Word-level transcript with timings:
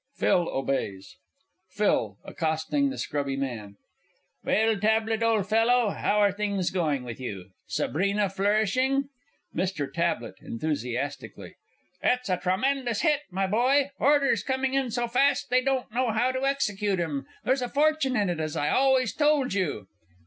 [Phil 0.15 0.49
obeys. 0.49 1.15
PHIL 1.69 2.17
(accosting 2.25 2.89
the 2.89 2.97
Scrubby 2.97 3.37
Man). 3.37 3.75
Well, 4.43 4.79
Tablett, 4.79 5.21
old 5.21 5.47
fellow, 5.47 5.91
how 5.91 6.17
are 6.19 6.31
things 6.31 6.71
going 6.71 7.03
with 7.03 7.19
you? 7.19 7.51
Sabrina 7.67 8.27
flourishing? 8.27 9.09
MR. 9.55 9.93
TABLETT. 9.93 11.55
It's 12.01 12.29
a 12.29 12.37
tremendous 12.37 13.01
hit, 13.01 13.21
my 13.29 13.45
boy; 13.45 13.91
orders 13.99 14.41
coming 14.41 14.73
in 14.73 14.89
so 14.89 15.07
fast 15.07 15.51
they 15.51 15.61
don't 15.61 15.93
know 15.93 16.09
how 16.09 16.31
to 16.31 16.47
execute 16.47 16.99
'em 16.99 17.27
there's 17.43 17.61
a 17.61 17.69
fortune 17.69 18.15
in 18.17 18.27
it, 18.27 18.39
as 18.39 18.57
I 18.57 18.69
always 18.71 19.13
told 19.13 19.53
you! 19.53 19.87